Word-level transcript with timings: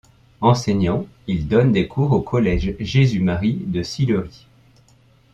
Enseignant, 0.41 1.05
il 1.27 1.47
donne 1.47 1.71
des 1.73 1.87
cours 1.87 2.11
au 2.13 2.21
Collège 2.21 2.73
Jésus-Marie 2.79 3.61
de 3.67 3.83
Sillery. 3.83 4.47